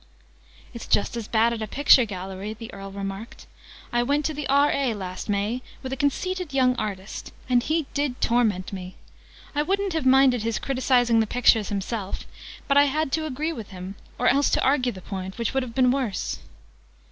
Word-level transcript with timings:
"It's 0.73 0.87
just 0.87 1.15
as 1.15 1.27
bad 1.27 1.53
at 1.53 1.61
a 1.61 1.67
picture 1.67 2.05
gallery," 2.05 2.55
the 2.55 2.73
Earl 2.73 2.89
remarked. 2.91 3.45
"I 3.93 4.01
went 4.01 4.25
to 4.25 4.33
the 4.33 4.49
R.A. 4.49 4.95
last 4.95 5.29
May, 5.29 5.61
with 5.83 5.93
a 5.93 5.95
conceited 5.95 6.55
young 6.55 6.75
artist: 6.77 7.31
and 7.47 7.61
he 7.61 7.85
did 7.93 8.19
torment 8.19 8.73
me! 8.73 8.95
I 9.53 9.61
wouldn't 9.61 9.93
have 9.93 10.07
minded 10.07 10.41
his 10.41 10.57
criticizing 10.57 11.19
the 11.19 11.27
pictures 11.27 11.69
himself: 11.69 12.25
but 12.67 12.77
I 12.77 12.85
had 12.85 13.11
to 13.11 13.27
agree 13.27 13.53
with 13.53 13.69
him 13.69 13.93
or 14.17 14.27
else 14.27 14.49
to 14.49 14.63
argue 14.63 14.91
the 14.91 15.01
point, 15.01 15.37
which 15.37 15.53
would 15.53 15.61
have 15.61 15.75
been 15.75 15.91
worse!" 15.91 16.39